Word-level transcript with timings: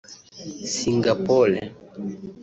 Singapore 0.73 1.61